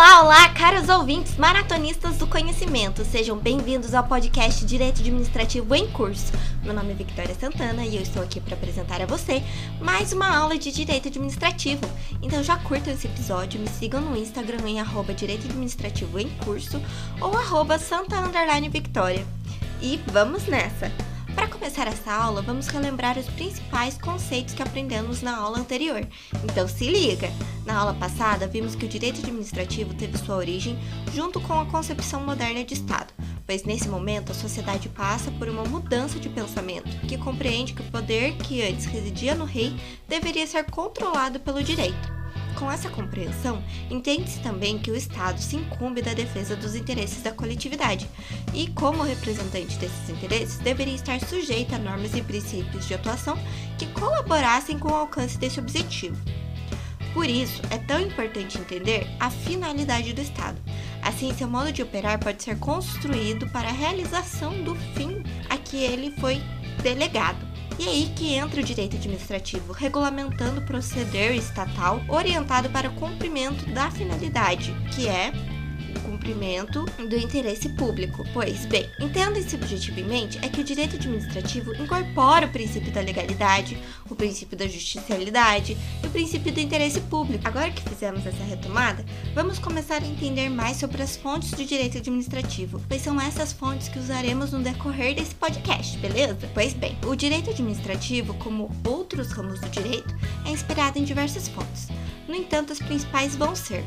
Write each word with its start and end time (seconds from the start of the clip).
Olá, 0.00 0.22
olá, 0.22 0.48
caros 0.54 0.88
ouvintes 0.88 1.36
maratonistas 1.36 2.16
do 2.16 2.26
conhecimento. 2.26 3.04
Sejam 3.04 3.36
bem-vindos 3.36 3.92
ao 3.92 4.02
podcast 4.02 4.64
Direito 4.64 5.00
Administrativo 5.00 5.74
em 5.74 5.90
Curso. 5.90 6.32
Meu 6.64 6.72
nome 6.72 6.92
é 6.92 6.94
Victoria 6.94 7.34
Santana 7.34 7.84
e 7.84 7.96
eu 7.96 8.00
estou 8.00 8.22
aqui 8.22 8.40
para 8.40 8.54
apresentar 8.54 9.02
a 9.02 9.04
você 9.04 9.42
mais 9.78 10.14
uma 10.14 10.34
aula 10.34 10.56
de 10.56 10.72
Direito 10.72 11.08
Administrativo. 11.08 11.82
Então 12.22 12.42
já 12.42 12.56
curtam 12.56 12.94
esse 12.94 13.08
episódio, 13.08 13.60
me 13.60 13.68
sigam 13.68 14.00
no 14.00 14.16
Instagram 14.16 14.66
em 14.66 14.80
arroba 14.80 15.12
Direito 15.12 15.44
Administrativo 15.44 16.18
em 16.18 16.30
Curso 16.46 16.80
ou 17.20 17.36
arroba 17.36 17.78
Santa 17.78 18.16
Victoria. 18.70 19.26
E 19.82 20.00
vamos 20.10 20.46
nessa! 20.46 21.09
Para 21.40 21.48
começar 21.48 21.86
essa 21.86 22.12
aula, 22.12 22.42
vamos 22.42 22.66
relembrar 22.66 23.18
os 23.18 23.24
principais 23.24 23.96
conceitos 23.96 24.52
que 24.52 24.62
aprendemos 24.62 25.22
na 25.22 25.38
aula 25.38 25.58
anterior. 25.58 26.06
Então 26.44 26.68
se 26.68 26.84
liga! 26.84 27.30
Na 27.64 27.78
aula 27.78 27.94
passada, 27.94 28.46
vimos 28.46 28.74
que 28.74 28.84
o 28.84 28.88
direito 28.88 29.20
administrativo 29.20 29.94
teve 29.94 30.18
sua 30.18 30.36
origem 30.36 30.78
junto 31.14 31.40
com 31.40 31.58
a 31.58 31.64
concepção 31.64 32.20
moderna 32.20 32.62
de 32.62 32.74
Estado, 32.74 33.14
pois 33.46 33.64
nesse 33.64 33.88
momento 33.88 34.32
a 34.32 34.34
sociedade 34.34 34.90
passa 34.90 35.30
por 35.30 35.48
uma 35.48 35.64
mudança 35.64 36.20
de 36.20 36.28
pensamento 36.28 36.94
que 37.06 37.16
compreende 37.16 37.72
que 37.72 37.80
o 37.80 37.90
poder 37.90 38.36
que 38.36 38.60
antes 38.60 38.84
residia 38.84 39.34
no 39.34 39.46
rei 39.46 39.74
deveria 40.06 40.46
ser 40.46 40.64
controlado 40.64 41.40
pelo 41.40 41.64
direito. 41.64 42.19
Com 42.60 42.70
essa 42.70 42.90
compreensão, 42.90 43.62
entende-se 43.90 44.38
também 44.40 44.78
que 44.78 44.90
o 44.90 44.94
Estado 44.94 45.40
se 45.40 45.56
incumbe 45.56 46.02
da 46.02 46.12
defesa 46.12 46.54
dos 46.54 46.74
interesses 46.74 47.22
da 47.22 47.32
coletividade 47.32 48.06
e, 48.52 48.68
como 48.68 49.02
representante 49.02 49.78
desses 49.78 50.10
interesses, 50.10 50.58
deveria 50.58 50.94
estar 50.94 51.18
sujeito 51.20 51.74
a 51.74 51.78
normas 51.78 52.14
e 52.14 52.20
princípios 52.20 52.86
de 52.86 52.92
atuação 52.92 53.38
que 53.78 53.86
colaborassem 53.86 54.78
com 54.78 54.90
o 54.90 54.94
alcance 54.94 55.38
desse 55.38 55.58
objetivo. 55.58 56.20
Por 57.14 57.26
isso, 57.26 57.62
é 57.70 57.78
tão 57.78 57.98
importante 57.98 58.58
entender 58.58 59.06
a 59.18 59.30
finalidade 59.30 60.12
do 60.12 60.20
Estado. 60.20 60.60
Assim, 61.00 61.34
seu 61.34 61.48
modo 61.48 61.72
de 61.72 61.82
operar 61.82 62.18
pode 62.18 62.42
ser 62.42 62.58
construído 62.58 63.48
para 63.48 63.70
a 63.70 63.72
realização 63.72 64.62
do 64.62 64.74
fim 64.94 65.22
a 65.48 65.56
que 65.56 65.78
ele 65.78 66.10
foi 66.20 66.42
delegado. 66.82 67.49
E 67.80 67.88
aí 67.88 68.12
que 68.14 68.34
entra 68.34 68.60
o 68.60 68.62
direito 68.62 68.96
administrativo, 68.96 69.72
regulamentando 69.72 70.60
o 70.60 70.64
proceder 70.66 71.34
estatal 71.34 72.02
orientado 72.10 72.68
para 72.68 72.90
o 72.90 72.94
cumprimento 72.94 73.64
da 73.72 73.90
finalidade, 73.90 74.70
que 74.94 75.08
é 75.08 75.32
cumprimento 76.00 76.84
do 76.98 77.16
interesse 77.16 77.68
público. 77.70 78.24
Pois 78.32 78.66
bem, 78.66 78.88
entenda-se 79.00 79.56
objetivamente 79.56 80.38
é 80.42 80.48
que 80.48 80.60
o 80.60 80.64
direito 80.64 80.96
administrativo 80.96 81.74
incorpora 81.74 82.46
o 82.46 82.50
princípio 82.50 82.92
da 82.92 83.00
legalidade, 83.00 83.78
o 84.08 84.14
princípio 84.14 84.56
da 84.56 84.66
justicialidade 84.66 85.76
e 86.02 86.06
o 86.06 86.10
princípio 86.10 86.52
do 86.52 86.60
interesse 86.60 87.00
público. 87.02 87.46
Agora 87.46 87.70
que 87.70 87.88
fizemos 87.88 88.26
essa 88.26 88.44
retomada, 88.44 89.04
vamos 89.34 89.58
começar 89.58 90.02
a 90.02 90.06
entender 90.06 90.48
mais 90.48 90.76
sobre 90.76 91.02
as 91.02 91.16
fontes 91.16 91.50
do 91.52 91.64
direito 91.64 91.98
administrativo, 91.98 92.80
pois 92.88 93.02
são 93.02 93.20
essas 93.20 93.52
fontes 93.52 93.88
que 93.88 93.98
usaremos 93.98 94.52
no 94.52 94.62
decorrer 94.62 95.14
desse 95.14 95.34
podcast, 95.34 95.96
beleza? 95.98 96.36
Pois 96.54 96.72
bem, 96.72 96.96
o 97.06 97.14
direito 97.14 97.50
administrativo, 97.50 98.34
como 98.34 98.70
outros 98.86 99.32
ramos 99.32 99.60
do 99.60 99.68
direito, 99.68 100.14
é 100.46 100.50
inspirado 100.50 100.98
em 100.98 101.04
diversas 101.04 101.48
fontes. 101.48 101.88
No 102.28 102.34
entanto, 102.34 102.72
as 102.72 102.78
principais 102.78 103.34
vão 103.34 103.56
ser 103.56 103.84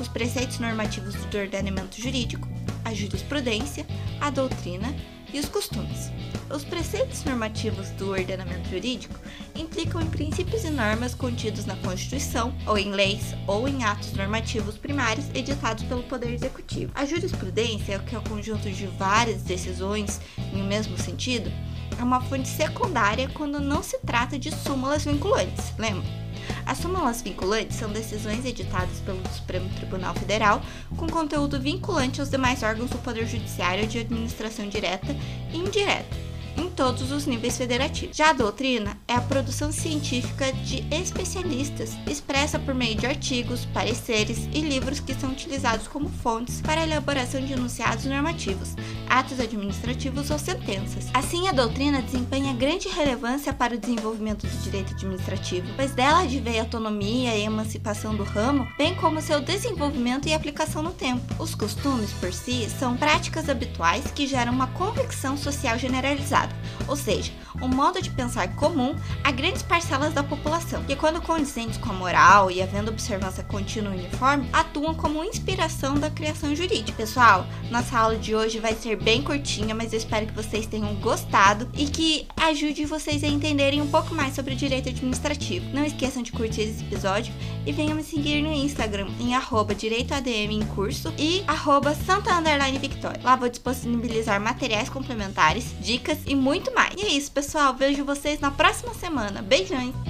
os 0.00 0.08
preceitos 0.08 0.58
normativos 0.58 1.14
do 1.14 1.38
ordenamento 1.38 2.00
jurídico, 2.00 2.48
a 2.84 2.94
jurisprudência, 2.94 3.86
a 4.20 4.30
doutrina 4.30 4.94
e 5.32 5.38
os 5.38 5.48
costumes. 5.48 6.10
Os 6.50 6.64
preceitos 6.64 7.22
normativos 7.24 7.90
do 7.90 8.10
ordenamento 8.10 8.70
jurídico 8.70 9.14
implicam 9.54 10.00
em 10.00 10.06
princípios 10.06 10.64
e 10.64 10.70
normas 10.70 11.14
contidos 11.14 11.66
na 11.66 11.76
Constituição, 11.76 12.54
ou 12.66 12.78
em 12.78 12.90
leis, 12.90 13.34
ou 13.46 13.68
em 13.68 13.84
atos 13.84 14.12
normativos 14.14 14.78
primários 14.78 15.26
editados 15.34 15.84
pelo 15.84 16.02
Poder 16.04 16.32
Executivo. 16.32 16.90
A 16.94 17.04
jurisprudência, 17.04 17.98
que 17.98 18.14
é 18.14 18.18
o 18.18 18.22
conjunto 18.22 18.70
de 18.70 18.86
várias 18.86 19.42
decisões 19.42 20.20
em 20.54 20.62
um 20.62 20.66
mesmo 20.66 20.96
sentido, 20.96 21.52
é 21.98 22.02
uma 22.02 22.20
fonte 22.20 22.48
secundária 22.48 23.28
quando 23.34 23.60
não 23.60 23.82
se 23.82 23.98
trata 23.98 24.38
de 24.38 24.50
súmulas 24.54 25.04
vinculantes, 25.04 25.74
lembra? 25.76 26.27
As 26.68 26.76
súmulas 26.76 27.22
vinculantes 27.22 27.78
são 27.78 27.90
decisões 27.90 28.44
editadas 28.44 29.00
pelo 29.00 29.26
Supremo 29.34 29.70
Tribunal 29.70 30.12
Federal 30.12 30.60
com 30.98 31.08
conteúdo 31.08 31.58
vinculante 31.58 32.20
aos 32.20 32.28
demais 32.28 32.62
órgãos 32.62 32.90
do 32.90 32.98
Poder 32.98 33.26
Judiciário 33.26 33.86
de 33.86 34.00
administração 34.00 34.68
direta 34.68 35.16
e 35.50 35.56
indireta 35.56 36.28
todos 36.78 37.10
os 37.10 37.26
níveis 37.26 37.58
federativos. 37.58 38.16
Já 38.16 38.30
a 38.30 38.32
doutrina 38.32 38.96
é 39.08 39.14
a 39.14 39.20
produção 39.20 39.72
científica 39.72 40.52
de 40.52 40.84
especialistas, 40.94 41.90
expressa 42.06 42.56
por 42.56 42.72
meio 42.72 42.94
de 42.94 43.04
artigos, 43.04 43.64
pareceres 43.74 44.48
e 44.54 44.60
livros 44.60 45.00
que 45.00 45.12
são 45.12 45.32
utilizados 45.32 45.88
como 45.88 46.08
fontes 46.08 46.60
para 46.60 46.80
a 46.80 46.84
elaboração 46.84 47.40
de 47.40 47.52
enunciados 47.52 48.04
normativos, 48.04 48.76
atos 49.10 49.40
administrativos 49.40 50.30
ou 50.30 50.38
sentenças. 50.38 51.08
Assim, 51.12 51.48
a 51.48 51.52
doutrina 51.52 52.00
desempenha 52.00 52.54
grande 52.54 52.88
relevância 52.88 53.52
para 53.52 53.74
o 53.74 53.78
desenvolvimento 53.78 54.46
do 54.46 54.62
direito 54.62 54.94
administrativo, 54.94 55.66
pois 55.74 55.90
dela 55.96 56.22
advém 56.22 56.60
a 56.60 56.62
autonomia 56.62 57.34
e 57.34 57.42
emancipação 57.42 58.14
do 58.14 58.22
ramo, 58.22 58.68
bem 58.78 58.94
como 58.94 59.20
seu 59.20 59.40
desenvolvimento 59.40 60.28
e 60.28 60.32
aplicação 60.32 60.80
no 60.80 60.92
tempo. 60.92 61.42
Os 61.42 61.56
costumes, 61.56 62.12
por 62.20 62.32
si, 62.32 62.70
são 62.78 62.96
práticas 62.96 63.48
habituais 63.48 64.12
que 64.12 64.28
geram 64.28 64.52
uma 64.52 64.68
convicção 64.68 65.36
social 65.36 65.76
generalizada 65.76 66.54
ou 66.86 66.96
seja, 66.96 67.32
um 67.60 67.68
modo 67.68 68.00
de 68.00 68.10
pensar 68.10 68.54
comum 68.54 68.94
a 69.22 69.30
grandes 69.30 69.62
parcelas 69.62 70.14
da 70.14 70.22
população, 70.22 70.82
que, 70.84 70.96
quando 70.96 71.20
condizentes 71.20 71.78
com 71.78 71.90
a 71.90 71.92
moral 71.92 72.50
e 72.50 72.62
havendo 72.62 72.90
observância 72.90 73.42
contínua 73.44 73.94
e 73.94 73.98
uniforme, 73.98 74.48
atuam 74.52 74.94
como 74.94 75.24
inspiração 75.24 75.94
da 75.94 76.10
criação 76.10 76.54
jurídica. 76.54 76.96
Pessoal, 76.96 77.46
nossa 77.70 77.98
aula 77.98 78.16
de 78.16 78.34
hoje 78.34 78.58
vai 78.58 78.74
ser 78.74 78.96
bem 78.96 79.22
curtinha, 79.22 79.74
mas 79.74 79.92
eu 79.92 79.98
espero 79.98 80.26
que 80.26 80.32
vocês 80.32 80.66
tenham 80.66 80.94
gostado 80.96 81.68
e 81.74 81.86
que 81.86 82.26
ajude 82.36 82.84
vocês 82.84 83.22
a 83.24 83.28
entenderem 83.28 83.80
um 83.82 83.88
pouco 83.88 84.14
mais 84.14 84.34
sobre 84.34 84.54
o 84.54 84.56
direito 84.56 84.88
administrativo. 84.88 85.66
Não 85.72 85.84
esqueçam 85.84 86.22
de 86.22 86.32
curtir 86.32 86.62
esse 86.62 86.82
episódio 86.82 87.32
e 87.66 87.72
venham 87.72 87.94
me 87.94 88.02
seguir 88.02 88.42
no 88.42 88.52
Instagram 88.52 89.08
em 89.20 89.34
arroba 89.34 89.74
direitoadm 89.74 90.50
em 90.50 90.64
curso 90.74 91.12
e 91.18 91.42
arroba 91.46 91.94
santa 91.94 92.38
victoria. 92.78 93.20
Lá 93.22 93.36
vou 93.36 93.48
disponibilizar 93.48 94.40
materiais 94.40 94.88
complementares, 94.88 95.74
dicas 95.80 96.18
e 96.26 96.34
muito 96.58 96.74
mais. 96.74 96.94
E 96.96 97.02
é 97.02 97.08
isso, 97.10 97.30
pessoal. 97.30 97.72
Vejo 97.74 98.04
vocês 98.04 98.40
na 98.40 98.50
próxima 98.50 98.92
semana. 98.94 99.40
Beijões! 99.40 100.07